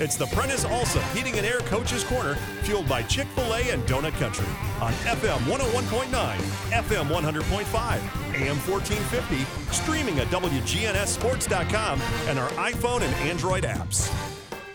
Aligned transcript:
It's 0.00 0.14
the 0.14 0.26
Prentice 0.26 0.64
Allsup 0.64 1.02
Heating 1.12 1.38
and 1.38 1.44
Air 1.44 1.58
Coaches 1.58 2.04
Corner, 2.04 2.36
fueled 2.62 2.88
by 2.88 3.02
Chick 3.02 3.26
fil 3.34 3.52
A 3.52 3.70
and 3.72 3.82
Donut 3.82 4.12
Country 4.12 4.46
on 4.80 4.92
FM 4.92 5.38
101.9, 5.38 6.36
FM 6.70 7.08
100.5, 7.08 7.96
AM 8.32 8.56
1450, 8.70 9.72
streaming 9.72 10.20
at 10.20 10.28
WGNSSports.com 10.28 12.00
and 12.28 12.38
our 12.38 12.48
iPhone 12.50 13.00
and 13.00 13.12
Android 13.28 13.64
apps. 13.64 14.08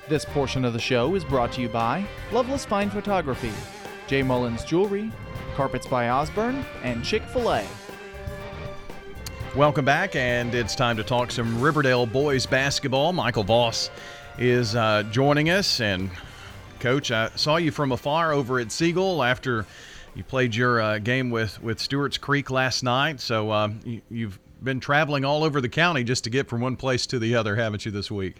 This 0.10 0.26
portion 0.26 0.66
of 0.66 0.74
the 0.74 0.80
show 0.80 1.16
is 1.16 1.24
brought 1.24 1.54
to 1.54 1.62
you 1.62 1.70
by 1.70 2.06
Loveless 2.34 2.66
Fine 2.66 2.90
Photography, 2.90 3.54
J. 4.08 4.24
Mullins 4.24 4.66
Jewelry, 4.66 5.10
Carpets 5.56 5.88
by 5.88 6.10
Osborne, 6.10 6.66
and 6.84 7.02
Chick 7.02 7.24
fil 7.24 7.50
A. 7.50 7.66
Welcome 9.56 9.86
back, 9.86 10.18
and 10.18 10.54
it's 10.54 10.76
time 10.76 10.98
to 10.98 11.04
talk 11.04 11.32
some 11.32 11.62
Riverdale 11.62 12.08
boys 12.08 12.46
basketball. 12.46 13.14
Michael 13.14 13.46
Voss 13.46 13.90
is 14.38 14.76
uh, 14.76 15.04
joining 15.12 15.50
us. 15.50 15.80
And, 15.80 16.10
Coach, 16.80 17.12
I 17.12 17.30
saw 17.36 17.58
you 17.58 17.72
from 17.72 17.92
afar 17.92 18.34
over 18.34 18.60
at 18.60 18.72
Siegel 18.72 19.24
after 19.24 19.66
you 20.16 20.24
played 20.24 20.56
your 20.56 20.82
uh, 20.82 21.00
game 21.00 21.30
with, 21.30 21.62
with 21.62 21.80
Stewart's 21.80 22.18
Creek 22.18 22.52
last 22.52 22.84
night. 22.84 23.20
So 23.20 23.52
um, 23.52 23.80
you, 23.84 24.02
you've 24.10 24.40
been 24.64 24.80
traveling 24.80 25.26
all 25.26 25.44
over 25.44 25.62
the 25.62 25.70
county 25.70 26.04
just 26.04 26.24
to 26.26 26.30
get 26.30 26.48
from 26.48 26.62
one 26.62 26.76
place 26.76 27.06
to 27.08 27.20
the 27.20 27.36
other, 27.36 27.56
haven't 27.56 27.86
you, 27.86 27.92
this 27.92 28.10
week? 28.10 28.38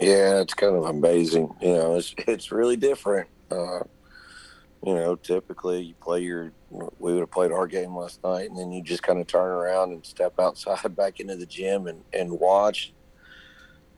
Yeah, 0.00 0.40
it's 0.40 0.54
kind 0.54 0.74
of 0.74 0.84
amazing. 0.84 1.54
You 1.60 1.74
know, 1.74 1.96
it's 1.96 2.14
it's 2.18 2.50
really 2.50 2.76
different. 2.76 3.28
Uh, 3.50 3.80
you 4.84 4.94
know, 4.94 5.14
typically 5.14 5.80
you 5.82 5.94
play 5.94 6.20
your. 6.20 6.52
We 6.70 7.12
would 7.12 7.20
have 7.20 7.30
played 7.30 7.52
our 7.52 7.66
game 7.66 7.94
last 7.94 8.24
night, 8.24 8.48
and 8.48 8.58
then 8.58 8.72
you 8.72 8.82
just 8.82 9.02
kind 9.02 9.20
of 9.20 9.26
turn 9.26 9.48
around 9.48 9.92
and 9.92 10.04
step 10.04 10.40
outside 10.40 10.96
back 10.96 11.20
into 11.20 11.36
the 11.36 11.46
gym 11.46 11.86
and 11.86 12.02
and 12.12 12.32
watch 12.32 12.92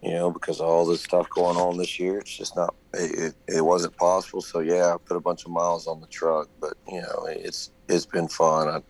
you 0.04 0.12
know, 0.12 0.30
because 0.30 0.60
of 0.60 0.66
all 0.66 0.84
this 0.84 1.02
stuff 1.02 1.30
going 1.30 1.56
on 1.56 1.78
this 1.78 1.98
year. 1.98 2.18
It's 2.18 2.36
just 2.36 2.54
not, 2.54 2.74
it, 2.92 3.34
it, 3.48 3.62
wasn't 3.62 3.96
possible. 3.96 4.42
So 4.42 4.60
yeah, 4.60 4.94
I 4.94 4.96
put 5.02 5.16
a 5.16 5.20
bunch 5.20 5.46
of 5.46 5.50
miles 5.50 5.86
on 5.86 6.02
the 6.02 6.06
truck, 6.08 6.48
but 6.60 6.74
you 6.86 7.00
know, 7.00 7.26
it's, 7.26 7.70
it's 7.88 8.04
been 8.04 8.28
fun. 8.28 8.68
I, 8.68 8.82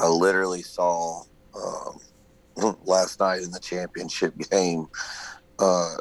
I 0.00 0.06
literally 0.06 0.62
saw, 0.62 1.24
um, 1.56 2.76
last 2.84 3.18
night 3.18 3.42
in 3.42 3.50
the 3.50 3.58
championship 3.58 4.34
game, 4.48 4.86
uh, 5.58 5.96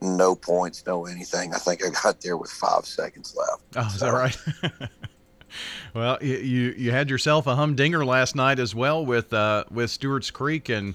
no 0.00 0.34
points, 0.34 0.82
no 0.86 1.04
anything. 1.04 1.52
I 1.54 1.58
think 1.58 1.84
I 1.84 1.90
got 1.90 2.22
there 2.22 2.38
with 2.38 2.50
five 2.50 2.86
seconds 2.86 3.36
left. 3.36 3.62
Oh, 3.76 3.86
is 3.86 4.00
so, 4.00 4.06
that 4.06 4.12
right? 4.12 4.90
well, 5.94 6.18
you 6.20 6.74
you 6.76 6.90
had 6.90 7.08
yourself 7.08 7.46
a 7.46 7.54
humdinger 7.54 8.04
last 8.04 8.34
night 8.34 8.58
as 8.58 8.74
well 8.74 9.06
with 9.06 9.32
uh, 9.32 9.64
with 9.70 9.90
Stewart's 9.90 10.32
Creek, 10.32 10.68
and 10.70 10.94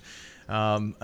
um, 0.50 0.96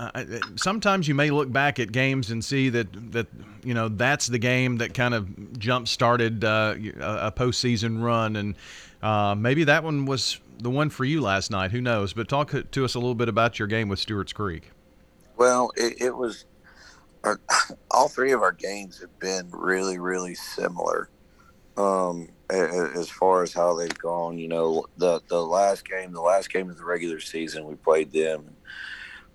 sometimes 0.56 1.06
you 1.06 1.14
may 1.14 1.30
look 1.30 1.52
back 1.52 1.78
at 1.78 1.92
games 1.92 2.30
and 2.30 2.42
see 2.42 2.70
that 2.70 3.12
that 3.12 3.26
you 3.62 3.74
know 3.74 3.88
that's 3.88 4.26
the 4.26 4.38
game 4.38 4.78
that 4.78 4.94
kind 4.94 5.12
of 5.12 5.58
jump 5.58 5.86
started 5.86 6.44
uh, 6.44 6.74
a 7.00 7.30
postseason 7.30 8.02
run, 8.02 8.36
and 8.36 8.54
uh, 9.02 9.34
maybe 9.34 9.64
that 9.64 9.84
one 9.84 10.06
was 10.06 10.40
the 10.58 10.70
one 10.70 10.88
for 10.88 11.04
you 11.04 11.20
last 11.20 11.50
night. 11.50 11.72
Who 11.72 11.82
knows? 11.82 12.14
But 12.14 12.28
talk 12.28 12.54
to 12.70 12.84
us 12.84 12.94
a 12.94 12.98
little 12.98 13.14
bit 13.14 13.28
about 13.28 13.58
your 13.58 13.68
game 13.68 13.88
with 13.88 13.98
Stewart's 13.98 14.32
Creek. 14.32 14.70
Well, 15.36 15.72
it, 15.76 16.00
it 16.00 16.16
was. 16.16 16.46
Our, 17.22 17.40
all 17.90 18.08
three 18.08 18.32
of 18.32 18.42
our 18.42 18.52
games 18.52 19.00
have 19.00 19.18
been 19.18 19.50
really, 19.50 19.98
really 19.98 20.34
similar. 20.34 21.10
Um, 21.76 22.28
as 22.48 23.10
far 23.10 23.42
as 23.42 23.52
how 23.52 23.74
they've 23.74 23.98
gone, 23.98 24.38
you 24.38 24.48
know, 24.48 24.86
the 24.96 25.20
the 25.28 25.44
last 25.44 25.86
game, 25.86 26.12
the 26.12 26.20
last 26.22 26.50
game 26.50 26.70
of 26.70 26.78
the 26.78 26.84
regular 26.84 27.20
season, 27.20 27.66
we 27.66 27.74
played 27.74 28.10
them. 28.10 28.44
And, 28.46 28.56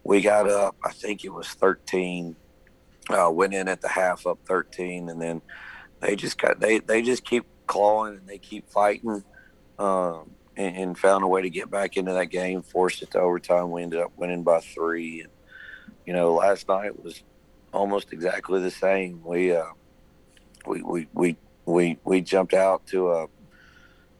we 0.03 0.22
got 0.22 0.50
up. 0.50 0.75
I 0.83 0.92
think 0.92 1.25
it 1.25 1.33
was 1.33 1.47
13. 1.47 2.36
Uh, 3.09 3.30
went 3.31 3.53
in 3.53 3.67
at 3.67 3.81
the 3.81 3.88
half 3.88 4.28
up 4.28 4.39
13, 4.45 5.09
and 5.09 5.22
then 5.22 5.42
they 6.00 6.16
just 6.16 6.38
got 6.38 6.59
they 6.59 6.80
they 6.80 7.02
just 7.02 7.25
keep 7.25 7.45
clawing 7.67 8.17
and 8.17 8.27
they 8.27 8.38
keep 8.38 8.70
fighting, 8.70 9.23
um, 9.77 10.30
and, 10.55 10.75
and, 10.75 10.97
found 10.97 11.23
a 11.23 11.27
way 11.27 11.42
to 11.42 11.50
get 11.50 11.72
back 11.72 11.97
into 11.97 12.14
that 12.14 12.27
game. 12.27 12.61
Forced 12.61 13.02
it 13.02 13.11
to 13.11 13.20
overtime. 13.20 13.71
We 13.71 13.83
ended 13.83 13.99
up 13.99 14.11
winning 14.15 14.43
by 14.43 14.59
three. 14.59 15.21
And 15.21 15.32
you 16.05 16.14
know, 16.14 16.33
last 16.33 16.67
night 16.67 17.04
was 17.04 17.23
almost 17.73 18.14
exactly 18.14 18.61
the 18.61 18.71
same. 18.71 19.23
We 19.23 19.55
uh, 19.55 19.65
we 20.65 20.82
we 20.82 21.08
we 21.14 21.38
we 21.65 21.98
we 22.04 22.21
jumped 22.21 22.54
out 22.54 22.86
to 22.88 23.11
a. 23.11 23.27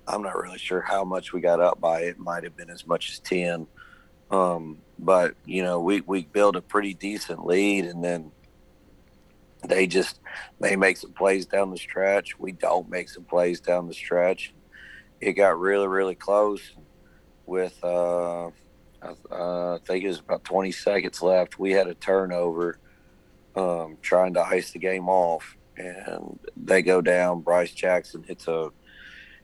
I'm 0.08 0.24
not 0.24 0.36
really 0.36 0.58
sure 0.58 0.82
how 0.82 1.04
much 1.04 1.34
we 1.34 1.42
got 1.42 1.60
up 1.60 1.80
by. 1.80 2.02
It 2.02 2.18
might 2.18 2.44
have 2.44 2.58
been 2.58 2.72
as 2.72 2.88
much 2.88 3.12
as 3.12 3.20
ten. 3.20 3.68
Um, 4.32 4.80
but 4.98 5.36
you 5.46 5.64
know, 5.64 5.80
we 5.80 6.02
we 6.02 6.24
built 6.26 6.56
a 6.56 6.62
pretty 6.62 6.94
decent 6.94 7.46
lead, 7.46 7.86
and 7.86 8.04
then 8.04 8.32
they 9.68 9.88
just 9.88 10.20
they 10.60 10.76
make 10.76 10.98
some 10.98 11.14
plays 11.14 11.46
down 11.46 11.72
the 11.72 11.78
stretch. 11.78 12.38
We 12.38 12.52
don't 12.52 12.90
make 12.90 13.10
some 13.10 13.24
plays 13.24 13.60
down 13.60 13.88
the 13.88 13.94
stretch. 13.94 14.54
It 15.20 15.34
got 15.34 15.60
really 15.60 15.88
really 15.88 16.16
close 16.16 16.62
with 17.46 17.78
uh, 17.84 18.48
I, 19.02 19.16
uh, 19.32 19.76
I 19.76 19.78
think 19.86 20.04
it 20.04 20.10
was 20.10 20.20
about 20.20 20.44
20 20.44 20.72
seconds 20.72 21.22
left. 21.22 21.58
We 21.58 21.72
had 21.72 21.88
a 21.88 21.96
turnover 21.96 22.78
um, 23.56 23.98
trying 24.02 24.34
to 24.36 24.42
ice 24.42 24.72
the 24.72 24.80
game 24.80 25.10
off, 25.10 25.58
and 25.78 26.40
they 26.56 26.82
go 26.82 27.02
down. 27.02 27.42
Bryce 27.42 27.72
Jackson 27.72 28.24
hits 28.24 28.48
a 28.48 28.70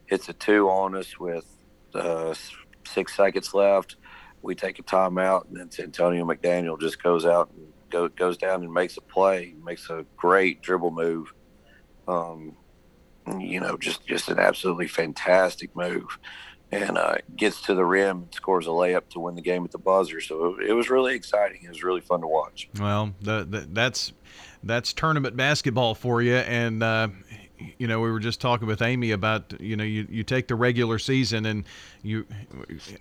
hits 0.06 0.28
a 0.28 0.32
two 0.32 0.68
on 0.68 0.94
us 0.94 1.18
with 1.18 1.46
uh, 1.94 2.34
six 2.84 3.16
seconds 3.16 3.52
left 3.52 3.96
we 4.46 4.54
take 4.54 4.78
a 4.78 4.82
timeout, 4.82 5.48
and 5.48 5.56
then 5.56 5.70
Antonio 5.78 6.24
McDaniel 6.24 6.80
just 6.80 7.02
goes 7.02 7.26
out 7.26 7.50
and 7.54 7.72
go, 7.90 8.08
goes 8.08 8.36
down 8.36 8.62
and 8.62 8.72
makes 8.72 8.96
a 8.96 9.00
play, 9.00 9.54
makes 9.64 9.90
a 9.90 10.04
great 10.16 10.62
dribble 10.62 10.90
move. 10.90 11.32
Um, 12.08 12.56
you 13.38 13.60
know, 13.60 13.76
just 13.76 14.06
just 14.06 14.28
an 14.28 14.38
absolutely 14.38 14.86
fantastic 14.86 15.74
move, 15.74 16.18
and 16.70 16.96
uh, 16.96 17.16
gets 17.34 17.60
to 17.62 17.74
the 17.74 17.84
rim 17.84 18.22
and 18.22 18.34
scores 18.34 18.66
a 18.66 18.70
layup 18.70 19.08
to 19.10 19.20
win 19.20 19.34
the 19.34 19.42
game 19.42 19.64
at 19.64 19.72
the 19.72 19.78
buzzer. 19.78 20.20
So 20.20 20.54
it, 20.54 20.70
it 20.70 20.72
was 20.72 20.88
really 20.90 21.14
exciting. 21.14 21.62
It 21.64 21.68
was 21.68 21.82
really 21.82 22.00
fun 22.00 22.20
to 22.20 22.28
watch. 22.28 22.68
Well, 22.78 23.12
the, 23.20 23.44
the, 23.44 23.66
that's 23.70 24.12
that's 24.62 24.92
tournament 24.92 25.36
basketball 25.36 25.94
for 25.94 26.22
you, 26.22 26.36
and 26.36 26.82
uh, 26.82 27.08
you 27.78 27.86
know, 27.86 28.00
we 28.00 28.10
were 28.10 28.20
just 28.20 28.40
talking 28.40 28.66
with 28.66 28.82
Amy 28.82 29.10
about, 29.10 29.58
you 29.60 29.76
know, 29.76 29.84
you, 29.84 30.06
you 30.10 30.22
take 30.22 30.48
the 30.48 30.54
regular 30.54 30.98
season 30.98 31.46
and 31.46 31.64
you, 32.02 32.26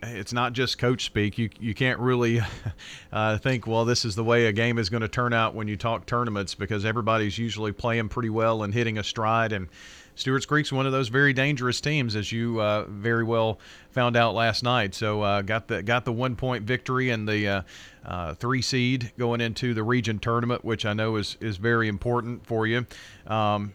it's 0.03 0.33
not 0.33 0.53
just 0.53 0.77
coach 0.77 1.05
speak. 1.05 1.37
You, 1.37 1.49
you 1.59 1.73
can't 1.73 1.99
really 1.99 2.41
uh, 3.11 3.37
think, 3.37 3.67
well, 3.67 3.85
this 3.85 4.05
is 4.05 4.15
the 4.15 4.23
way 4.23 4.45
a 4.45 4.51
game 4.51 4.77
is 4.77 4.89
going 4.89 5.01
to 5.01 5.07
turn 5.07 5.33
out 5.33 5.55
when 5.55 5.67
you 5.67 5.77
talk 5.77 6.05
tournaments 6.05 6.55
because 6.55 6.85
everybody's 6.85 7.37
usually 7.37 7.71
playing 7.71 8.09
pretty 8.09 8.29
well 8.29 8.63
and 8.63 8.73
hitting 8.73 8.97
a 8.97 9.03
stride. 9.03 9.51
And 9.51 9.67
Stewart's 10.15 10.45
Creek's 10.45 10.71
one 10.71 10.85
of 10.85 10.91
those 10.91 11.09
very 11.09 11.33
dangerous 11.33 11.81
teams, 11.81 12.15
as 12.15 12.31
you 12.31 12.61
uh, 12.61 12.85
very 12.87 13.23
well 13.23 13.59
found 13.91 14.15
out 14.15 14.33
last 14.33 14.63
night. 14.63 14.95
So 14.95 15.21
uh, 15.21 15.41
got 15.41 15.67
the 15.67 15.83
got 15.83 16.05
the 16.05 16.13
one 16.13 16.35
point 16.35 16.63
victory 16.63 17.09
and 17.09 17.27
the 17.27 17.47
uh, 17.47 17.61
uh, 18.05 18.33
three 18.35 18.61
seed 18.61 19.11
going 19.17 19.41
into 19.41 19.73
the 19.73 19.83
region 19.83 20.19
tournament, 20.19 20.63
which 20.63 20.85
I 20.85 20.93
know 20.93 21.17
is 21.17 21.37
is 21.41 21.57
very 21.57 21.87
important 21.87 22.45
for 22.45 22.65
you. 22.65 22.85
Um, 23.27 23.73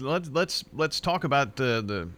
let's 0.00 0.28
let's 0.30 0.64
let's 0.72 1.00
talk 1.00 1.24
about 1.24 1.56
the 1.56 1.82
the 1.86 2.08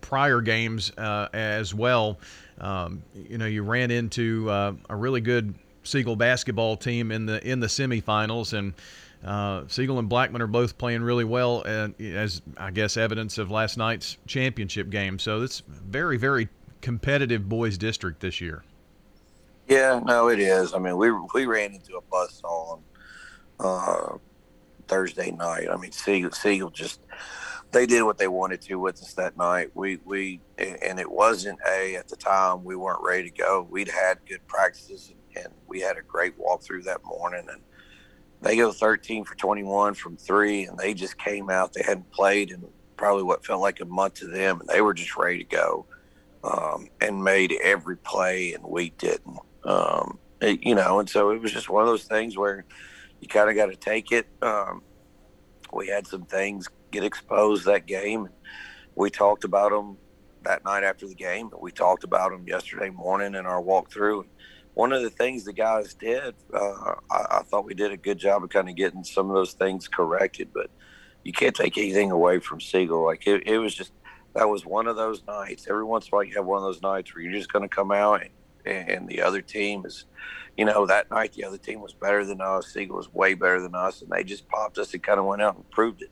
prior 0.00 0.40
games 0.40 0.90
uh, 0.98 1.28
as 1.32 1.74
well. 1.74 2.18
Um, 2.60 3.02
you 3.14 3.38
know, 3.38 3.46
you 3.46 3.62
ran 3.62 3.90
into 3.90 4.50
uh, 4.50 4.74
a 4.90 4.96
really 4.96 5.20
good 5.20 5.54
Siegel 5.84 6.16
basketball 6.16 6.76
team 6.76 7.10
in 7.12 7.26
the 7.26 7.46
in 7.48 7.60
the 7.60 7.68
semifinals 7.68 8.52
and. 8.52 8.74
Uh, 9.24 9.64
Siegel 9.68 9.98
and 9.98 10.08
Blackman 10.08 10.42
are 10.42 10.48
both 10.48 10.78
playing 10.78 11.02
really 11.02 11.24
well, 11.24 11.62
and 11.62 11.94
as 12.00 12.42
I 12.56 12.70
guess 12.70 12.96
evidence 12.96 13.38
of 13.38 13.50
last 13.50 13.76
night's 13.76 14.18
championship 14.26 14.90
game. 14.90 15.18
So 15.18 15.42
it's 15.42 15.62
very, 15.68 16.16
very 16.16 16.48
competitive 16.80 17.48
boys 17.48 17.78
district 17.78 18.20
this 18.20 18.40
year. 18.40 18.64
Yeah, 19.68 20.00
no, 20.04 20.28
it 20.28 20.40
is. 20.40 20.74
I 20.74 20.78
mean, 20.78 20.96
we 20.96 21.10
we 21.34 21.46
ran 21.46 21.72
into 21.72 21.96
a 21.96 22.00
bus 22.02 22.42
on 22.42 22.80
uh, 23.60 24.16
Thursday 24.88 25.30
night. 25.30 25.68
I 25.72 25.76
mean, 25.76 25.92
Siegel, 25.92 26.32
Siegel 26.32 26.70
just 26.70 27.00
they 27.70 27.86
did 27.86 28.02
what 28.02 28.18
they 28.18 28.28
wanted 28.28 28.60
to 28.62 28.74
with 28.76 28.96
us 28.96 29.14
that 29.14 29.36
night. 29.36 29.70
We 29.74 29.98
we 30.04 30.40
and 30.58 30.98
it 30.98 31.10
wasn't 31.10 31.58
a 31.66 31.94
at 31.96 32.08
the 32.08 32.16
time 32.16 32.64
we 32.64 32.76
weren't 32.76 33.02
ready 33.02 33.30
to 33.30 33.36
go. 33.36 33.66
We'd 33.70 33.88
had 33.88 34.18
good 34.28 34.46
practices 34.46 35.12
and, 35.12 35.44
and 35.44 35.54
we 35.68 35.80
had 35.80 35.96
a 35.96 36.02
great 36.02 36.38
walkthrough 36.38 36.84
that 36.84 37.04
morning 37.04 37.46
and 37.50 37.62
they 38.42 38.56
go 38.56 38.72
13 38.72 39.24
for 39.24 39.36
21 39.36 39.94
from 39.94 40.16
three, 40.16 40.64
and 40.64 40.76
they 40.76 40.94
just 40.94 41.16
came 41.16 41.48
out. 41.48 41.72
They 41.72 41.82
hadn't 41.82 42.10
played 42.10 42.50
in 42.50 42.64
probably 42.96 43.22
what 43.22 43.46
felt 43.46 43.60
like 43.60 43.80
a 43.80 43.84
month 43.84 44.14
to 44.14 44.26
them, 44.26 44.60
and 44.60 44.68
they 44.68 44.80
were 44.80 44.94
just 44.94 45.16
ready 45.16 45.38
to 45.38 45.44
go 45.44 45.86
um, 46.44 46.88
and 47.00 47.22
made 47.22 47.54
every 47.62 47.96
play, 47.96 48.52
and 48.52 48.64
we 48.64 48.90
didn't. 48.90 49.38
Um, 49.64 50.18
it, 50.40 50.64
you 50.64 50.74
know, 50.74 50.98
and 50.98 51.08
so 51.08 51.30
it 51.30 51.40
was 51.40 51.52
just 51.52 51.70
one 51.70 51.82
of 51.82 51.88
those 51.88 52.04
things 52.04 52.36
where 52.36 52.64
you 53.20 53.28
kind 53.28 53.48
of 53.48 53.54
got 53.54 53.66
to 53.66 53.76
take 53.76 54.10
it. 54.10 54.26
Um, 54.42 54.82
we 55.72 55.86
had 55.86 56.06
some 56.06 56.24
things 56.24 56.68
get 56.90 57.04
exposed 57.04 57.64
that 57.66 57.86
game. 57.86 58.28
We 58.96 59.08
talked 59.08 59.44
about 59.44 59.70
them 59.70 59.96
that 60.42 60.64
night 60.64 60.82
after 60.82 61.06
the 61.06 61.14
game, 61.14 61.48
but 61.48 61.62
we 61.62 61.70
talked 61.70 62.02
about 62.02 62.32
them 62.32 62.46
yesterday 62.46 62.90
morning 62.90 63.36
in 63.36 63.46
our 63.46 63.62
walkthrough 63.62 64.24
one 64.74 64.92
of 64.92 65.02
the 65.02 65.10
things 65.10 65.44
the 65.44 65.52
guys 65.52 65.94
did, 65.94 66.34
uh, 66.52 66.94
I, 67.10 67.26
I, 67.30 67.42
thought 67.42 67.64
we 67.64 67.74
did 67.74 67.92
a 67.92 67.96
good 67.96 68.18
job 68.18 68.42
of 68.42 68.50
kind 68.50 68.68
of 68.68 68.76
getting 68.76 69.04
some 69.04 69.28
of 69.28 69.34
those 69.34 69.52
things 69.52 69.86
corrected. 69.86 70.48
But 70.52 70.70
you 71.24 71.32
can't 71.32 71.54
take 71.54 71.76
anything 71.76 72.10
away 72.10 72.38
from 72.38 72.60
Siegel. 72.60 73.04
Like 73.04 73.26
it, 73.26 73.46
it 73.46 73.58
was 73.58 73.74
just 73.74 73.92
that 74.34 74.48
was 74.48 74.64
one 74.64 74.86
of 74.86 74.96
those 74.96 75.22
nights. 75.26 75.66
Every 75.68 75.84
once 75.84 76.06
in 76.06 76.10
a 76.12 76.16
while, 76.16 76.24
you 76.24 76.34
have 76.36 76.46
one 76.46 76.58
of 76.58 76.64
those 76.64 76.82
nights 76.82 77.14
where 77.14 77.22
you're 77.22 77.32
just 77.32 77.52
going 77.52 77.68
to 77.68 77.74
come 77.74 77.92
out 77.92 78.22
and, 78.64 78.88
and 78.88 79.08
the 79.08 79.20
other 79.20 79.42
team 79.42 79.84
is, 79.84 80.06
you 80.56 80.64
know, 80.64 80.86
that 80.86 81.10
night 81.10 81.32
the 81.32 81.44
other 81.44 81.58
team 81.58 81.80
was 81.80 81.92
better 81.92 82.24
than 82.24 82.40
us. 82.40 82.72
Siegel 82.72 82.96
was 82.96 83.12
way 83.12 83.34
better 83.34 83.60
than 83.60 83.74
us, 83.74 84.00
and 84.00 84.10
they 84.10 84.24
just 84.24 84.48
popped 84.48 84.78
us 84.78 84.94
and 84.94 85.02
kind 85.02 85.20
of 85.20 85.26
went 85.26 85.42
out 85.42 85.56
and 85.56 85.70
proved 85.70 86.02
it. 86.02 86.10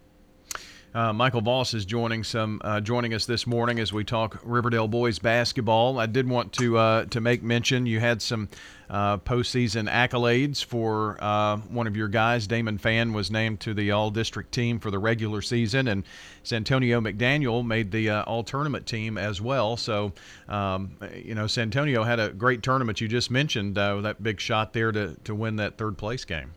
Uh, 0.92 1.12
Michael 1.12 1.40
Voss 1.40 1.72
is 1.72 1.84
joining 1.84 2.25
some 2.25 2.60
uh, 2.64 2.81
joining 2.81 3.14
us 3.14 3.25
this 3.25 3.46
morning 3.46 3.78
as 3.78 3.92
we 3.92 4.02
talk 4.02 4.40
Riverdale 4.42 4.88
boys 4.88 5.20
basketball. 5.20 6.00
I 6.00 6.06
did 6.06 6.28
want 6.28 6.52
to 6.54 6.78
uh, 6.78 7.04
to 7.06 7.20
make 7.20 7.44
mention 7.44 7.87
you 7.87 8.00
had 8.00 8.20
some 8.20 8.48
uh, 8.88 9.19
postseason 9.19 9.88
accolades 9.88 10.64
for 10.64 11.16
uh, 11.20 11.58
one 11.58 11.87
of 11.87 11.96
your 11.96 12.08
guys. 12.08 12.48
Damon 12.48 12.76
Fan 12.76 13.12
was 13.12 13.31
named 13.31 13.60
to 13.60 13.72
the 13.72 13.92
All 13.92 14.10
District 14.10 14.50
team 14.50 14.81
for 14.81 14.90
the 14.90 14.98
regular 14.98 15.42
season, 15.42 15.87
and 15.87 16.02
Santonio 16.42 17.00
McDaniel 17.00 17.64
made 17.64 17.92
the 17.92 18.10
uh, 18.10 18.22
All 18.25 18.42
Tournament 18.42 18.84
team 18.84 19.16
as 19.16 19.40
well. 19.40 19.76
So, 19.76 20.12
um, 20.48 20.96
you 21.14 21.37
know, 21.37 21.46
Santonio 21.46 22.02
had 22.02 22.19
a 22.19 22.31
great 22.31 22.64
tournament. 22.64 23.00
You 23.00 23.06
just 23.06 23.31
mentioned 23.31 23.76
that 23.76 24.20
big 24.25 24.40
shot 24.40 24.72
there 24.72 24.90
to 24.90 25.14
to 25.22 25.37
win 25.37 25.54
that 25.56 25.78
third 25.78 25.96
place 25.96 26.25
game. 26.25 26.50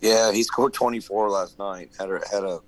Yeah, 0.00 0.30
he 0.30 0.44
scored 0.44 0.74
24 0.74 1.28
last 1.28 1.58
night. 1.58 1.90
Had 1.98 2.10
a, 2.10 2.20
had 2.30 2.44
a 2.44 2.60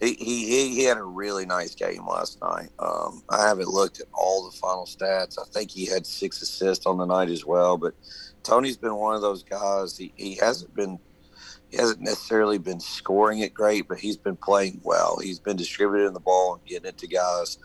he, 0.00 0.14
he, 0.14 0.74
he 0.74 0.84
had 0.84 0.98
a 0.98 1.02
really 1.02 1.46
nice 1.46 1.74
game 1.74 2.06
last 2.06 2.40
night. 2.42 2.68
Um, 2.78 3.22
I 3.30 3.46
haven't 3.46 3.68
looked 3.68 4.00
at 4.00 4.06
all 4.12 4.44
the 4.44 4.56
final 4.56 4.84
stats. 4.84 5.38
I 5.38 5.44
think 5.50 5.70
he 5.70 5.86
had 5.86 6.06
six 6.06 6.42
assists 6.42 6.86
on 6.86 6.98
the 6.98 7.06
night 7.06 7.30
as 7.30 7.46
well. 7.46 7.78
But 7.78 7.94
Tony's 8.42 8.76
been 8.76 8.94
one 8.94 9.14
of 9.14 9.22
those 9.22 9.42
guys. 9.42 9.96
He, 9.96 10.12
he 10.16 10.34
hasn't 10.34 10.74
been 10.74 10.98
he 11.70 11.78
hasn't 11.78 12.00
necessarily 12.00 12.58
been 12.58 12.78
scoring 12.78 13.40
it 13.40 13.52
great, 13.52 13.88
but 13.88 13.98
he's 13.98 14.16
been 14.16 14.36
playing 14.36 14.80
well. 14.84 15.18
He's 15.18 15.40
been 15.40 15.56
distributing 15.56 16.12
the 16.12 16.20
ball 16.20 16.54
and 16.54 16.64
getting 16.64 16.88
it 16.88 16.98
to 16.98 17.08
guys. 17.08 17.58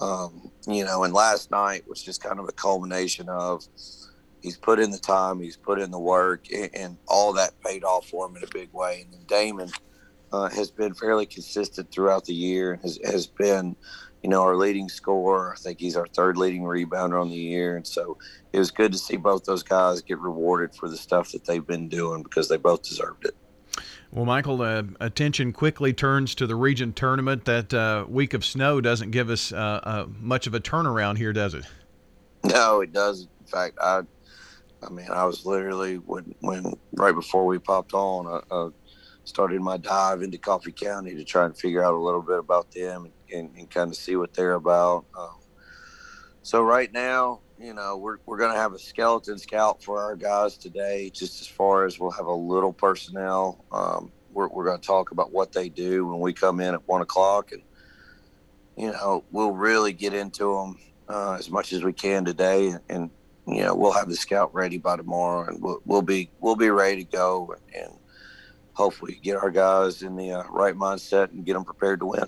Um, 0.00 0.50
you 0.66 0.84
know, 0.84 1.04
and 1.04 1.14
last 1.14 1.50
night 1.52 1.86
was 1.88 2.02
just 2.02 2.22
kind 2.22 2.40
of 2.40 2.48
a 2.48 2.52
culmination 2.52 3.28
of 3.28 3.64
he's 4.42 4.56
put 4.56 4.80
in 4.80 4.90
the 4.90 4.98
time, 4.98 5.40
he's 5.40 5.56
put 5.56 5.78
in 5.78 5.92
the 5.92 5.98
work, 5.98 6.46
and, 6.52 6.70
and 6.74 6.96
all 7.06 7.32
that 7.34 7.52
paid 7.60 7.84
off 7.84 8.08
for 8.08 8.26
him 8.26 8.36
in 8.36 8.42
a 8.42 8.52
big 8.52 8.72
way. 8.72 9.02
And 9.02 9.12
then 9.12 9.24
Damon– 9.28 9.70
uh, 10.36 10.50
has 10.50 10.70
been 10.70 10.94
fairly 10.94 11.26
consistent 11.26 11.90
throughout 11.90 12.24
the 12.24 12.34
year 12.34 12.72
and 12.72 12.82
has, 12.82 12.98
has 13.04 13.26
been, 13.26 13.74
you 14.22 14.28
know, 14.28 14.42
our 14.42 14.56
leading 14.56 14.88
scorer. 14.88 15.54
I 15.54 15.58
think 15.58 15.80
he's 15.80 15.96
our 15.96 16.06
third 16.06 16.36
leading 16.36 16.62
rebounder 16.62 17.20
on 17.20 17.30
the 17.30 17.36
year. 17.36 17.76
And 17.76 17.86
so 17.86 18.18
it 18.52 18.58
was 18.58 18.70
good 18.70 18.92
to 18.92 18.98
see 18.98 19.16
both 19.16 19.44
those 19.44 19.62
guys 19.62 20.02
get 20.02 20.18
rewarded 20.18 20.74
for 20.74 20.88
the 20.88 20.96
stuff 20.96 21.32
that 21.32 21.44
they've 21.46 21.66
been 21.66 21.88
doing 21.88 22.22
because 22.22 22.48
they 22.48 22.56
both 22.56 22.82
deserved 22.82 23.24
it. 23.24 23.34
Well, 24.12 24.24
Michael, 24.24 24.62
uh, 24.62 24.84
attention 25.00 25.52
quickly 25.52 25.92
turns 25.92 26.34
to 26.36 26.46
the 26.46 26.54
region 26.54 26.92
tournament. 26.92 27.44
That 27.44 27.72
uh, 27.74 28.04
week 28.08 28.34
of 28.34 28.44
snow 28.44 28.80
doesn't 28.80 29.10
give 29.10 29.30
us 29.30 29.52
uh, 29.52 29.80
uh, 29.82 30.06
much 30.20 30.46
of 30.46 30.54
a 30.54 30.60
turnaround 30.60 31.18
here, 31.18 31.32
does 31.32 31.54
it? 31.54 31.64
No, 32.44 32.80
it 32.80 32.92
doesn't. 32.92 33.28
In 33.40 33.46
fact, 33.46 33.78
I, 33.80 34.02
I 34.82 34.90
mean, 34.90 35.08
I 35.10 35.24
was 35.24 35.44
literally 35.44 35.96
when, 35.96 36.34
when 36.40 36.74
right 36.92 37.14
before 37.14 37.46
we 37.46 37.58
popped 37.58 37.94
on, 37.94 38.42
started 39.26 39.60
my 39.60 39.76
dive 39.76 40.22
into 40.22 40.38
Coffee 40.38 40.72
County 40.72 41.14
to 41.14 41.24
try 41.24 41.44
and 41.44 41.56
figure 41.56 41.84
out 41.84 41.94
a 41.94 41.98
little 41.98 42.22
bit 42.22 42.38
about 42.38 42.70
them 42.70 43.04
and, 43.04 43.12
and, 43.34 43.58
and 43.58 43.70
kind 43.70 43.90
of 43.90 43.96
see 43.96 44.16
what 44.16 44.32
they're 44.32 44.54
about. 44.54 45.04
Um, 45.18 45.36
so 46.42 46.62
right 46.62 46.92
now, 46.92 47.40
you 47.58 47.74
know, 47.74 47.96
we're, 47.96 48.18
we're 48.24 48.38
going 48.38 48.52
to 48.52 48.58
have 48.58 48.72
a 48.72 48.78
skeleton 48.78 49.36
scout 49.36 49.82
for 49.82 50.00
our 50.00 50.14
guys 50.14 50.56
today, 50.56 51.10
just 51.10 51.40
as 51.40 51.46
far 51.48 51.86
as 51.86 51.98
we'll 51.98 52.12
have 52.12 52.26
a 52.26 52.32
little 52.32 52.72
personnel. 52.72 53.64
Um, 53.72 54.12
we're, 54.32 54.48
we're 54.48 54.64
going 54.64 54.78
to 54.78 54.86
talk 54.86 55.10
about 55.10 55.32
what 55.32 55.52
they 55.52 55.68
do 55.68 56.06
when 56.06 56.20
we 56.20 56.32
come 56.32 56.60
in 56.60 56.74
at 56.74 56.86
one 56.86 57.02
o'clock 57.02 57.50
and, 57.50 57.62
you 58.76 58.92
know, 58.92 59.24
we'll 59.32 59.52
really 59.52 59.92
get 59.92 60.14
into 60.14 60.54
them 60.54 60.78
uh, 61.08 61.32
as 61.32 61.50
much 61.50 61.72
as 61.72 61.82
we 61.82 61.92
can 61.92 62.24
today. 62.24 62.68
And, 62.68 62.80
and, 62.88 63.10
you 63.48 63.62
know, 63.62 63.74
we'll 63.74 63.92
have 63.92 64.08
the 64.08 64.16
scout 64.16 64.54
ready 64.54 64.78
by 64.78 64.96
tomorrow 64.96 65.48
and 65.48 65.60
we'll, 65.60 65.80
we'll 65.84 66.02
be, 66.02 66.30
we'll 66.40 66.56
be 66.56 66.70
ready 66.70 67.04
to 67.04 67.10
go 67.10 67.56
and, 67.72 67.84
and 67.84 67.95
hopefully 68.76 69.18
get 69.22 69.36
our 69.36 69.50
guys 69.50 70.02
in 70.02 70.16
the 70.16 70.30
uh, 70.30 70.44
right 70.50 70.74
mindset 70.74 71.32
and 71.32 71.44
get 71.44 71.54
them 71.54 71.64
prepared 71.64 71.98
to 72.00 72.06
win. 72.06 72.26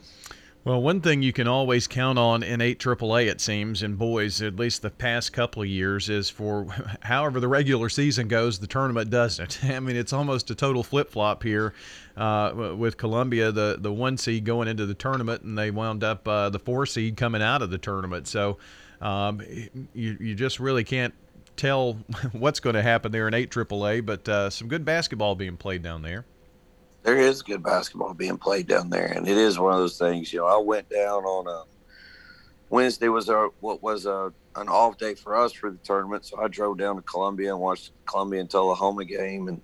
Well, 0.65 0.83
one 0.83 1.01
thing 1.01 1.23
you 1.23 1.33
can 1.33 1.47
always 1.47 1.87
count 1.87 2.19
on 2.19 2.43
in 2.43 2.61
8 2.61 2.79
AAA, 2.79 3.29
it 3.29 3.41
seems, 3.41 3.83
in 3.83 3.95
boys, 3.95 4.43
at 4.43 4.57
least 4.57 4.83
the 4.83 4.91
past 4.91 5.33
couple 5.33 5.63
of 5.63 5.69
years, 5.69 6.09
is 6.09 6.29
for 6.29 6.67
however 7.03 7.39
the 7.39 7.49
regular 7.49 7.89
season 7.89 8.29
goes, 8.29 8.59
the 8.59 8.67
tournament 8.67 9.09
doesn't. 9.09 9.65
I 9.65 9.81
mean, 9.81 9.97
it's 9.97 10.13
almost 10.13 10.51
a 10.51 10.55
total 10.55 10.83
flip 10.83 11.11
flop 11.11 11.43
here 11.43 11.75
uh, 12.17 12.75
with 12.77 12.97
Columbia, 12.97 13.53
the, 13.53 13.77
the 13.79 13.93
one 13.93 14.19
seed 14.19 14.45
going 14.45 14.69
into 14.69 14.85
the 14.85 14.95
tournament, 14.95 15.43
and 15.43 15.57
they 15.57 15.71
wound 15.71 16.03
up 16.03 16.27
uh, 16.27 16.51
the 16.51 16.59
four 16.59 16.87
seed 16.87 17.17
coming 17.17 17.43
out 17.43 17.63
of 17.63 17.71
the 17.71 17.79
tournament. 17.79 18.27
So 18.27 18.59
um, 19.01 19.41
you, 19.95 20.17
you 20.19 20.35
just 20.35 20.61
really 20.61 20.85
can't 20.85 21.15
tell 21.57 21.95
what's 22.33 22.61
going 22.61 22.75
to 22.75 22.83
happen 22.83 23.13
there 23.13 23.29
in 23.29 23.35
8 23.35 23.51
AAA, 23.51 24.05
but 24.05 24.29
uh, 24.29 24.51
some 24.51 24.69
good 24.69 24.85
basketball 24.85 25.35
being 25.35 25.57
played 25.57 25.83
down 25.83 26.03
there 26.03 26.25
there 27.03 27.17
is 27.17 27.43
good 27.43 27.63
basketball 27.63 28.15
being 28.15 28.39
played 28.39 28.67
down 28.67 28.91
there, 28.91 29.07
and 29.07 29.29
it 29.29 29.37
is 29.37 29.59
one 29.59 29.73
of 29.73 29.79
those 29.79 29.99
things. 29.99 30.33
You 30.33 30.41
know, 30.41 30.47
I 30.47 30.59
went 30.59 30.89
down 30.89 31.25
on 31.25 31.47
a 31.47 31.65
Wednesday 32.71 33.09
was 33.09 33.29
a 33.29 33.49
what 33.61 33.83
was 33.83 34.07
a 34.07 34.33
an 34.57 34.69
off 34.69 34.99
day 34.99 35.15
for 35.15 35.37
us 35.37 35.53
for 35.53 35.71
the 35.71 35.79
tournament, 35.79 36.27
so 36.27 36.41
I 36.41 36.49
drove 36.49 36.79
down 36.79 36.97
to 36.97 37.03
Columbia 37.03 37.53
and 37.53 37.61
watched 37.61 37.87
the 37.87 38.11
Columbia 38.11 38.41
and 38.41 38.51
Tullahoma 38.51 39.05
game, 39.05 39.49
and 39.49 39.61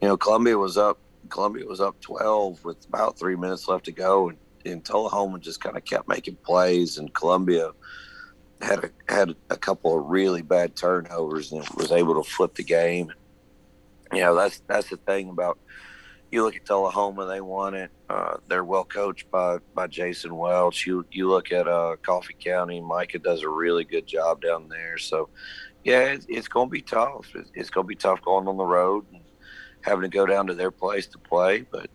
you 0.00 0.08
know, 0.08 0.16
Columbia 0.16 0.58
was 0.58 0.76
up. 0.76 0.98
Columbia 1.28 1.66
was 1.66 1.80
up 1.80 2.00
12 2.02 2.64
with 2.64 2.86
about 2.86 3.18
three 3.18 3.34
minutes 3.34 3.66
left 3.66 3.86
to 3.86 3.92
go, 3.92 4.28
and, 4.28 4.38
and 4.64 4.84
Tullahoma 4.84 5.40
just 5.40 5.60
kind 5.60 5.76
of 5.76 5.84
kept 5.84 6.06
making 6.06 6.36
plays, 6.36 6.98
and 6.98 7.12
Columbia 7.14 7.72
had 8.60 8.84
a 8.84 8.90
had 9.12 9.34
a 9.50 9.56
couple 9.56 9.98
of 9.98 10.06
really 10.06 10.42
bad 10.42 10.76
turnovers 10.76 11.52
and 11.52 11.66
was 11.70 11.90
able 11.90 12.22
to 12.22 12.28
flip 12.28 12.54
the 12.54 12.62
game. 12.62 13.12
You 14.12 14.20
know, 14.20 14.34
that's 14.36 14.62
that's 14.68 14.90
the 14.90 14.98
thing 14.98 15.30
about 15.30 15.58
you 16.30 16.42
look 16.42 16.56
at 16.56 16.64
Tullahoma, 16.64 17.26
they 17.26 17.40
won 17.40 17.74
it. 17.74 17.90
Uh, 18.08 18.36
they're 18.48 18.64
well 18.64 18.84
coached 18.84 19.30
by 19.30 19.58
by 19.74 19.86
Jason 19.86 20.36
Welch. 20.36 20.86
You 20.86 21.04
you 21.10 21.28
look 21.28 21.52
at 21.52 21.68
uh, 21.68 21.96
Coffee 22.02 22.36
County, 22.38 22.80
Micah 22.80 23.18
does 23.18 23.42
a 23.42 23.48
really 23.48 23.84
good 23.84 24.06
job 24.06 24.42
down 24.42 24.68
there. 24.68 24.98
So, 24.98 25.28
yeah, 25.84 26.00
it's, 26.00 26.26
it's 26.28 26.48
going 26.48 26.68
to 26.68 26.72
be 26.72 26.82
tough. 26.82 27.26
It's, 27.34 27.50
it's 27.54 27.70
going 27.70 27.84
to 27.84 27.88
be 27.88 27.94
tough 27.94 28.22
going 28.22 28.48
on 28.48 28.56
the 28.56 28.64
road 28.64 29.06
and 29.12 29.22
having 29.82 30.02
to 30.02 30.08
go 30.08 30.26
down 30.26 30.48
to 30.48 30.54
their 30.54 30.70
place 30.70 31.06
to 31.08 31.18
play. 31.18 31.60
But 31.60 31.90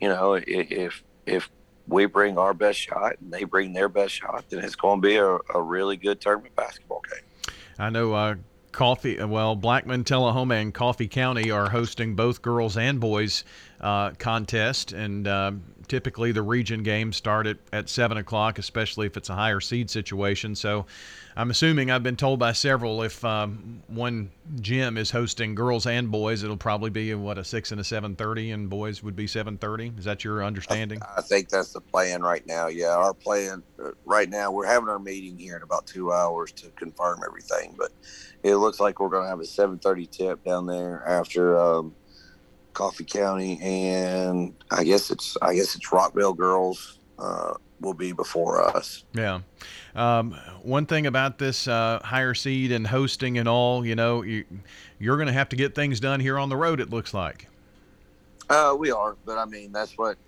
you 0.00 0.08
know, 0.08 0.34
if 0.34 1.02
if 1.26 1.50
we 1.88 2.06
bring 2.06 2.38
our 2.38 2.54
best 2.54 2.78
shot 2.78 3.14
and 3.20 3.32
they 3.32 3.44
bring 3.44 3.72
their 3.72 3.88
best 3.88 4.14
shot, 4.14 4.44
then 4.48 4.64
it's 4.64 4.76
going 4.76 5.02
to 5.02 5.06
be 5.06 5.16
a, 5.16 5.38
a 5.54 5.60
really 5.60 5.96
good 5.96 6.20
tournament 6.20 6.54
basketball 6.54 7.02
game. 7.10 7.54
I 7.78 7.90
know 7.90 8.12
uh, 8.12 8.36
Coffee, 8.72 9.22
well, 9.22 9.54
Blackman, 9.54 10.04
Tullahoma, 10.04 10.54
and 10.54 10.74
Coffee 10.74 11.08
County 11.08 11.50
are 11.50 11.68
hosting 11.68 12.14
both 12.14 12.42
girls 12.42 12.76
and 12.76 12.98
boys 12.98 13.44
uh, 13.80 14.10
contest, 14.12 14.92
and 14.92 15.28
uh, 15.28 15.52
typically 15.88 16.32
the 16.32 16.42
region 16.42 16.82
games 16.82 17.16
start 17.16 17.46
at, 17.46 17.58
at 17.72 17.88
seven 17.88 18.16
o'clock, 18.16 18.58
especially 18.58 19.06
if 19.06 19.16
it's 19.16 19.28
a 19.28 19.34
higher 19.34 19.60
seed 19.60 19.90
situation. 19.90 20.54
So, 20.54 20.86
I'm 21.34 21.50
assuming 21.50 21.90
I've 21.90 22.02
been 22.02 22.16
told 22.16 22.38
by 22.38 22.52
several 22.52 23.02
if 23.02 23.24
um, 23.24 23.82
one 23.86 24.30
gym 24.60 24.98
is 24.98 25.10
hosting 25.10 25.54
girls 25.54 25.86
and 25.86 26.10
boys, 26.10 26.42
it'll 26.42 26.58
probably 26.58 26.90
be 26.90 27.14
what 27.14 27.38
a 27.38 27.44
six 27.44 27.72
and 27.72 27.80
a 27.80 27.84
seven 27.84 28.14
thirty, 28.16 28.50
and 28.50 28.68
boys 28.68 29.02
would 29.02 29.16
be 29.16 29.26
seven 29.26 29.56
thirty. 29.56 29.92
Is 29.96 30.04
that 30.04 30.24
your 30.24 30.44
understanding? 30.44 31.00
I 31.16 31.22
think 31.22 31.48
that's 31.48 31.72
the 31.72 31.80
plan 31.80 32.22
right 32.22 32.46
now. 32.46 32.66
Yeah, 32.66 32.96
our 32.96 33.14
plan 33.14 33.62
uh, 33.82 33.92
right 34.04 34.28
now. 34.28 34.50
We're 34.50 34.66
having 34.66 34.90
our 34.90 34.98
meeting 34.98 35.38
here 35.38 35.56
in 35.56 35.62
about 35.62 35.86
two 35.86 36.12
hours 36.12 36.52
to 36.52 36.68
confirm 36.70 37.20
everything, 37.26 37.74
but 37.78 37.92
it 38.42 38.56
looks 38.56 38.78
like 38.78 39.00
we're 39.00 39.08
going 39.08 39.24
to 39.24 39.30
have 39.30 39.40
a 39.40 39.46
seven 39.46 39.78
thirty 39.78 40.06
tip 40.06 40.44
down 40.44 40.66
there 40.66 41.02
after 41.06 41.58
um, 41.58 41.94
Coffee 42.72 43.04
County, 43.04 43.58
and 43.60 44.54
I 44.70 44.84
guess 44.84 45.10
it's 45.10 45.36
I 45.42 45.54
guess 45.54 45.74
it's 45.74 45.88
Rockvale 45.90 46.36
girls. 46.36 46.98
Uh, 47.18 47.54
will 47.82 47.94
be 47.94 48.12
before 48.12 48.60
us. 48.64 49.04
Yeah. 49.12 49.40
Um, 49.94 50.32
one 50.62 50.86
thing 50.86 51.06
about 51.06 51.38
this 51.38 51.68
uh, 51.68 52.00
higher 52.02 52.32
seed 52.32 52.72
and 52.72 52.86
hosting 52.86 53.38
and 53.38 53.48
all, 53.48 53.84
you 53.84 53.96
know, 53.96 54.22
you, 54.22 54.44
you're 54.98 55.16
going 55.16 55.26
to 55.26 55.32
have 55.32 55.48
to 55.50 55.56
get 55.56 55.74
things 55.74 56.00
done 56.00 56.20
here 56.20 56.38
on 56.38 56.48
the 56.48 56.56
road. 56.56 56.80
It 56.80 56.90
looks 56.90 57.12
like. 57.12 57.48
Uh, 58.48 58.74
we 58.78 58.90
are, 58.90 59.16
but 59.24 59.38
I 59.38 59.44
mean 59.46 59.72
that's 59.72 59.96
what 59.96 60.18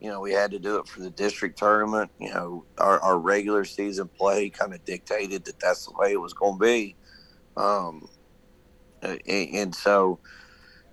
you 0.00 0.08
know 0.08 0.20
we 0.20 0.32
had 0.32 0.50
to 0.52 0.58
do 0.58 0.78
it 0.78 0.88
for 0.88 1.00
the 1.00 1.10
district 1.10 1.58
tournament. 1.58 2.10
You 2.18 2.30
know, 2.32 2.64
our, 2.78 2.98
our 3.00 3.18
regular 3.18 3.64
season 3.64 4.08
play 4.08 4.48
kind 4.48 4.72
of 4.72 4.82
dictated 4.84 5.44
that 5.44 5.58
that's 5.60 5.86
the 5.86 5.92
way 5.98 6.12
it 6.12 6.20
was 6.20 6.32
going 6.32 6.54
to 6.54 6.64
be, 6.64 6.96
um, 7.56 8.08
and, 9.02 9.20
and 9.26 9.74
so 9.74 10.18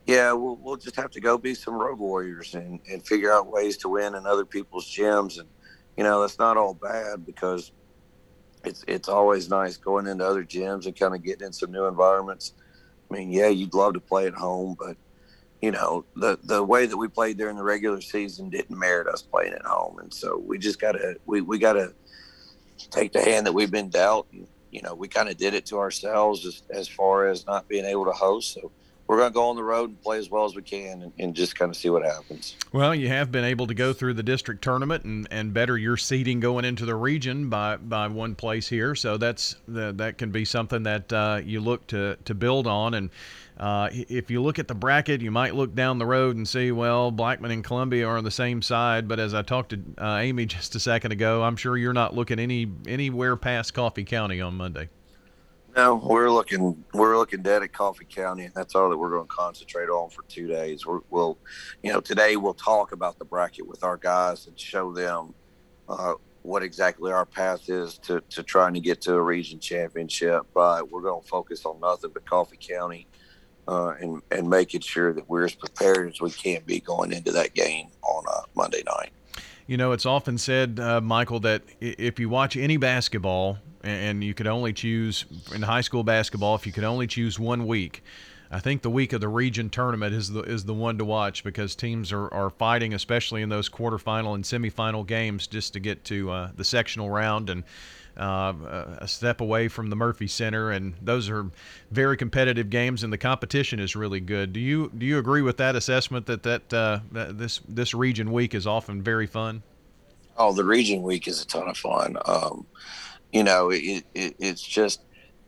yeah, 0.05 0.31
we'll, 0.33 0.57
we'll 0.57 0.75
just 0.75 0.95
have 0.95 1.11
to 1.11 1.21
go 1.21 1.37
be 1.37 1.55
some 1.55 1.75
road 1.75 1.97
warriors 1.97 2.53
and, 2.53 2.79
and 2.91 3.05
figure 3.05 3.33
out 3.33 3.51
ways 3.51 3.77
to 3.77 3.89
win 3.89 4.15
in 4.15 4.25
other 4.25 4.45
people's 4.45 4.89
gyms 4.93 5.39
and 5.39 5.49
you 5.97 6.03
know 6.03 6.21
that's 6.21 6.37
not 6.37 6.57
all 6.57 6.73
bad 6.73 7.25
because 7.25 7.71
it's 8.63 8.83
it's 8.87 9.07
always 9.07 9.49
nice 9.49 9.77
going 9.77 10.07
into 10.07 10.25
other 10.25 10.43
gyms 10.43 10.85
and 10.85 10.97
kind 10.97 11.15
of 11.15 11.23
getting 11.23 11.47
in 11.47 11.53
some 11.53 11.71
new 11.71 11.85
environments. 11.85 12.53
I 13.09 13.13
mean, 13.13 13.31
yeah, 13.31 13.47
you'd 13.47 13.73
love 13.73 13.93
to 13.93 13.99
play 13.99 14.25
at 14.27 14.33
home, 14.33 14.75
but 14.77 14.97
you 15.61 15.71
know, 15.71 16.05
the 16.15 16.37
the 16.43 16.63
way 16.63 16.85
that 16.85 16.97
we 16.97 17.07
played 17.07 17.37
during 17.37 17.55
the 17.55 17.63
regular 17.63 18.01
season 18.01 18.49
didn't 18.49 18.77
merit 18.77 19.07
us 19.07 19.21
playing 19.21 19.53
at 19.53 19.63
home, 19.63 19.99
and 19.99 20.13
so 20.13 20.37
we 20.37 20.57
just 20.57 20.79
gotta 20.79 21.15
we 21.25 21.41
we 21.41 21.57
gotta 21.59 21.93
take 22.91 23.13
the 23.13 23.23
hand 23.23 23.45
that 23.45 23.53
we've 23.53 23.71
been 23.71 23.89
dealt. 23.89 24.27
And, 24.31 24.47
you 24.71 24.81
know, 24.81 24.93
we 24.93 25.07
kind 25.07 25.29
of 25.29 25.37
did 25.37 25.53
it 25.53 25.65
to 25.67 25.79
ourselves 25.79 26.45
as, 26.45 26.63
as 26.69 26.87
far 26.87 27.27
as 27.27 27.45
not 27.45 27.67
being 27.69 27.85
able 27.85 28.05
to 28.05 28.11
host. 28.11 28.53
So 28.53 28.71
we're 29.07 29.17
going 29.17 29.29
to 29.29 29.33
go 29.33 29.49
on 29.49 29.55
the 29.55 29.63
road 29.63 29.89
and 29.89 30.01
play 30.01 30.17
as 30.17 30.29
well 30.29 30.45
as 30.45 30.55
we 30.55 30.61
can 30.61 31.03
and, 31.03 31.13
and, 31.19 31.35
just 31.35 31.57
kind 31.57 31.69
of 31.69 31.75
see 31.75 31.89
what 31.89 32.03
happens. 32.03 32.55
Well, 32.71 32.95
you 32.95 33.07
have 33.09 33.31
been 33.31 33.43
able 33.43 33.67
to 33.67 33.73
go 33.73 33.93
through 33.93 34.15
the 34.15 34.23
district 34.23 34.63
tournament 34.63 35.03
and, 35.03 35.27
and 35.29 35.53
better 35.53 35.77
your 35.77 35.97
seeding 35.97 36.39
going 36.39 36.65
into 36.65 36.85
the 36.85 36.95
region 36.95 37.49
by, 37.49 37.77
by 37.77 38.07
one 38.07 38.35
place 38.35 38.67
here. 38.67 38.95
So 38.95 39.17
that's 39.17 39.55
the, 39.67 39.91
that 39.93 40.17
can 40.17 40.31
be 40.31 40.45
something 40.45 40.83
that 40.83 41.13
uh, 41.13 41.41
you 41.43 41.59
look 41.59 41.85
to, 41.87 42.17
to 42.25 42.33
build 42.33 42.67
on. 42.67 42.95
And 42.95 43.09
uh, 43.57 43.89
if 43.91 44.31
you 44.31 44.41
look 44.41 44.59
at 44.59 44.67
the 44.67 44.75
bracket, 44.75 45.21
you 45.21 45.31
might 45.31 45.55
look 45.55 45.75
down 45.75 45.99
the 45.99 46.05
road 46.05 46.35
and 46.35 46.47
see, 46.47 46.71
well, 46.71 47.11
Blackman 47.11 47.51
and 47.51 47.63
Columbia 47.63 48.07
are 48.07 48.17
on 48.17 48.23
the 48.23 48.31
same 48.31 48.61
side. 48.61 49.07
But 49.07 49.19
as 49.19 49.33
I 49.33 49.43
talked 49.43 49.69
to 49.69 49.81
uh, 49.97 50.17
Amy 50.17 50.45
just 50.47 50.73
a 50.75 50.79
second 50.79 51.11
ago, 51.11 51.43
I'm 51.43 51.57
sure 51.57 51.77
you're 51.77 51.93
not 51.93 52.15
looking 52.15 52.39
any 52.39 52.71
anywhere 52.87 53.35
past 53.35 53.73
Coffee 53.73 54.03
County 54.03 54.41
on 54.41 54.55
Monday. 54.55 54.89
No, 55.75 55.95
we're 55.95 56.31
looking 56.31 56.85
we're 56.93 57.17
looking 57.17 57.41
dead 57.41 57.61
at 57.61 57.73
Coffee 57.73 58.05
County, 58.05 58.45
and 58.45 58.53
that's 58.53 58.75
all 58.75 58.89
that 58.89 58.97
we're 58.97 59.09
going 59.09 59.27
to 59.27 59.33
concentrate 59.33 59.89
on 59.89 60.09
for 60.09 60.23
two 60.23 60.47
days. 60.47 60.85
we 60.85 60.99
will 61.09 61.37
you 61.83 61.91
know, 61.91 61.99
today 61.99 62.37
we'll 62.37 62.53
talk 62.53 62.93
about 62.93 63.19
the 63.19 63.25
bracket 63.25 63.67
with 63.67 63.83
our 63.83 63.97
guys 63.97 64.47
and 64.47 64.57
show 64.57 64.93
them 64.93 65.33
uh, 65.89 66.13
what 66.43 66.63
exactly 66.63 67.11
our 67.11 67.25
path 67.25 67.69
is 67.69 67.97
to, 67.97 68.21
to 68.29 68.41
trying 68.41 68.73
to 68.73 68.79
get 68.79 69.01
to 69.01 69.15
a 69.15 69.21
region 69.21 69.59
championship. 69.59 70.43
But 70.53 70.89
we're 70.89 71.01
going 71.01 71.21
to 71.21 71.27
focus 71.27 71.65
on 71.65 71.81
nothing 71.81 72.11
but 72.13 72.25
Coffee 72.25 72.57
County 72.57 73.05
uh, 73.67 73.95
and 73.99 74.21
and 74.31 74.49
making 74.49 74.79
sure 74.79 75.11
that 75.11 75.29
we're 75.29 75.43
as 75.43 75.55
prepared 75.55 76.07
as 76.07 76.21
we 76.21 76.31
can 76.31 76.61
be 76.65 76.79
going 76.79 77.11
into 77.11 77.33
that 77.33 77.53
game 77.53 77.87
on 78.01 78.23
uh, 78.29 78.43
Monday 78.55 78.83
night. 78.85 79.11
You 79.67 79.75
know, 79.75 79.91
it's 79.91 80.05
often 80.05 80.37
said, 80.37 80.79
uh, 80.79 81.01
Michael, 81.01 81.41
that 81.41 81.63
if 81.81 82.17
you 82.19 82.29
watch 82.29 82.55
any 82.55 82.77
basketball 82.77 83.57
and 83.85 84.23
you 84.23 84.33
could 84.33 84.47
only 84.47 84.73
choose 84.73 85.25
in 85.53 85.61
high 85.61 85.81
school 85.81 86.03
basketball, 86.03 86.55
if 86.55 86.65
you 86.65 86.71
could 86.71 86.83
only 86.83 87.07
choose 87.07 87.39
one 87.39 87.67
week, 87.67 88.03
I 88.51 88.59
think 88.59 88.81
the 88.81 88.89
week 88.89 89.13
of 89.13 89.21
the 89.21 89.27
region 89.27 89.69
tournament 89.69 90.13
is 90.13 90.31
the 90.31 90.41
is 90.41 90.65
the 90.65 90.73
one 90.73 90.97
to 90.97 91.05
watch 91.05 91.43
because 91.43 91.75
teams 91.75 92.11
are, 92.11 92.33
are 92.33 92.49
fighting, 92.49 92.93
especially 92.93 93.41
in 93.41 93.49
those 93.49 93.69
quarterfinal 93.69 94.35
and 94.35 94.43
semifinal 94.43 95.05
games, 95.05 95.47
just 95.47 95.73
to 95.73 95.79
get 95.79 96.03
to 96.05 96.31
uh, 96.31 96.51
the 96.55 96.63
sectional 96.63 97.09
round 97.09 97.49
and 97.49 97.63
uh, 98.17 98.53
a 98.99 99.07
step 99.07 99.41
away 99.41 99.67
from 99.67 99.89
the 99.89 99.95
Murphy 99.95 100.27
Center, 100.27 100.71
and 100.71 100.93
those 101.01 101.29
are 101.29 101.49
very 101.91 102.15
competitive 102.15 102.69
games, 102.69 103.03
and 103.03 103.11
the 103.11 103.17
competition 103.17 103.79
is 103.79 103.95
really 103.95 104.21
good. 104.21 104.53
Do 104.53 104.59
you 104.59 104.91
do 104.97 105.05
you 105.05 105.17
agree 105.17 105.41
with 105.41 105.57
that 105.57 105.75
assessment 105.75 106.25
that 106.27 106.43
that, 106.43 106.73
uh, 106.73 106.99
that 107.11 107.37
this 107.37 107.61
this 107.67 107.93
region 107.93 108.31
week 108.31 108.53
is 108.53 108.65
often 108.67 109.01
very 109.01 109.27
fun? 109.27 109.63
Oh, 110.37 110.53
the 110.53 110.63
region 110.63 111.01
week 111.01 111.27
is 111.27 111.41
a 111.41 111.47
ton 111.47 111.67
of 111.67 111.77
fun. 111.77 112.17
Um, 112.25 112.65
you 113.35 113.43
know, 113.43 113.69
it, 113.69 114.05
it, 114.13 114.35
it's 114.39 114.61
just 114.61 115.01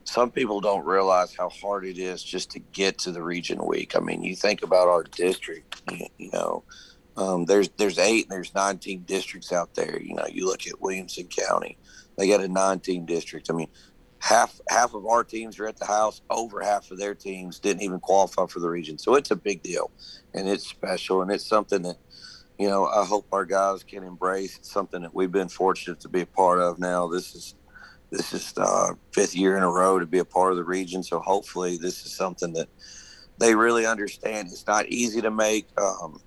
some 0.04 0.30
people 0.30 0.60
don't 0.60 0.86
realize 0.86 1.34
how 1.34 1.48
hard 1.48 1.86
it 1.86 1.98
is 1.98 2.22
just 2.22 2.52
to 2.52 2.60
get 2.60 2.98
to 2.98 3.14
the 3.14 3.24
region 3.24 3.66
week. 3.66 3.96
I 3.96 4.02
mean, 4.02 4.24
you 4.24 4.36
think 4.36 4.62
about 4.62 4.90
our 4.90 5.04
district, 5.04 5.82
you 6.18 6.30
know, 6.34 6.66
um, 7.16 7.46
there's 7.46 7.70
there's 7.78 7.98
eight 7.98 8.26
and 8.26 8.32
there's 8.32 8.54
19 8.54 9.04
districts 9.04 9.54
out 9.54 9.74
there. 9.74 10.02
You 10.02 10.16
know, 10.16 10.26
you 10.30 10.46
look 10.46 10.68
at 10.68 10.82
Williamson 10.82 11.30
County, 11.30 11.78
they 12.18 12.28
got 12.28 12.42
a 12.42 12.50
19 12.50 13.06
district. 13.06 13.50
I 13.50 13.54
mean, 13.54 13.70
half 14.20 14.60
half 14.70 14.94
of 14.94 15.06
our 15.06 15.24
teams 15.24 15.58
are 15.58 15.68
at 15.68 15.78
the 15.78 15.86
house. 15.86 16.22
Over 16.30 16.62
half 16.62 16.92
of 16.92 17.00
their 17.00 17.16
teams 17.16 17.58
didn't 17.58 17.84
even 17.84 18.02
qualify 18.02 18.48
for 18.48 18.60
the 18.60 18.70
region. 18.70 18.98
So 18.98 19.16
it's 19.16 19.32
a 19.32 19.36
big 19.38 19.64
deal, 19.64 19.92
and 20.34 20.50
it's 20.50 20.68
special, 20.68 21.22
and 21.22 21.32
it's 21.32 21.48
something 21.48 21.84
that 21.84 21.98
you 22.60 22.68
know 22.68 22.86
I 22.86 23.06
hope 23.06 23.28
our 23.32 23.46
guys 23.46 23.82
can 23.84 24.04
embrace. 24.04 24.58
It's 24.58 24.72
something 24.72 25.04
that 25.04 25.16
we've 25.16 25.32
been 25.32 25.48
fortunate 25.48 26.02
to 26.02 26.10
be 26.10 26.22
a 26.22 26.26
part 26.26 26.60
of. 26.60 26.80
Now 26.80 27.08
this 27.08 27.34
is 27.34 27.56
this 28.10 28.34
is 28.34 28.52
the 28.54 28.96
fifth 29.12 29.36
year 29.36 29.58
in 29.58 29.64
a 29.64 29.70
row 29.70 30.00
to 30.00 30.06
be 30.06 30.20
a 30.20 30.26
part 30.26 30.52
of 30.52 30.58
the 30.58 30.64
region. 30.64 31.04
So 31.04 31.20
hopefully 31.20 31.78
this 31.78 32.06
is 32.06 32.14
something 32.14 32.54
that 32.54 32.70
they 33.38 33.56
really 33.56 33.86
understand. 33.86 34.48
It's 34.52 34.68
not 34.68 34.88
easy 34.88 35.22
to 35.22 35.32
make, 35.32 35.68
um, 35.80 36.22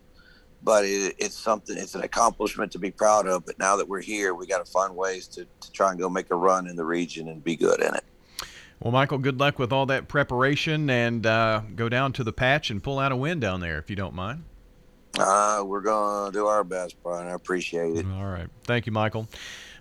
but 0.63 0.85
it, 0.85 1.15
it's 1.19 1.37
something. 1.37 1.77
It's 1.77 1.95
an 1.95 2.03
accomplishment 2.03 2.71
to 2.73 2.79
be 2.79 2.91
proud 2.91 3.27
of. 3.27 3.47
But 3.47 3.59
now 3.59 3.77
that 3.77 3.89
we're 3.89 4.03
here, 4.03 4.35
we 4.35 4.47
got 4.47 4.65
to 4.65 4.71
find 4.71 4.95
ways 4.95 5.27
to, 5.29 5.47
to 5.61 5.73
try 5.73 5.91
and 5.91 5.99
go 5.99 6.09
make 6.09 6.31
a 6.31 6.37
run 6.37 6.69
in 6.69 6.77
the 6.77 6.85
region 6.85 7.29
and 7.29 7.43
be 7.43 7.57
good 7.57 7.81
in 7.81 7.95
it. 7.95 8.05
Well, 8.81 8.93
Michael, 8.93 9.19
good 9.19 9.39
luck 9.39 9.59
with 9.59 9.73
all 9.73 9.85
that 9.87 10.09
preparation, 10.09 10.89
and 10.89 11.27
uh, 11.27 11.61
go 11.75 11.91
down 11.91 12.15
to 12.15 12.25
the 12.25 12.33
patch 12.33 12.71
and 12.71 12.83
pull 12.83 12.99
out 12.99 13.13
a 13.13 13.17
win 13.17 13.39
down 13.39 13.61
there, 13.61 13.79
if 13.79 13.91
you 13.91 13.97
don't 13.97 14.15
mind. 14.15 14.45
Uh, 15.19 15.63
we're 15.67 15.83
gonna 15.83 16.33
do 16.33 16.47
our 16.47 16.65
best, 16.65 16.97
Brian. 17.03 17.27
I 17.27 17.33
appreciate 17.33 17.97
it. 17.97 18.07
All 18.07 18.25
right, 18.25 18.49
thank 18.65 18.87
you, 18.87 18.93
Michael. 18.93 19.29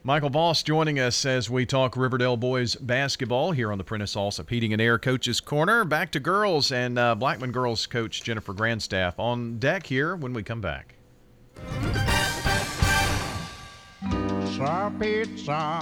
Michael 0.04 0.30
Voss 0.30 0.64
joining 0.64 0.98
us 0.98 1.26
as 1.26 1.50
we 1.50 1.66
talk 1.66 1.98
Riverdale 1.98 2.38
boys 2.38 2.76
basketball 2.76 3.52
here 3.52 3.70
on 3.70 3.78
the 3.78 3.84
Prentice 3.84 4.16
Allsup 4.16 4.50
Heating 4.50 4.72
and 4.72 4.82
Air 4.82 4.98
Coaches 4.98 5.42
Corner. 5.42 5.84
Back 5.84 6.12
to 6.14 6.22
girls 6.22 6.72
and 6.72 6.98
uh, 6.98 7.16
Blackman 7.16 7.52
girls 7.52 7.86
coach 7.86 8.24
Jennifer 8.24 8.54
Grandstaff 8.54 9.20
on 9.20 9.60
deck 9.60 9.86
here 9.86 10.16
when 10.16 10.34
we 10.34 10.42
come 10.42 10.62
back. 10.62 10.96
Pizza, 15.00 15.82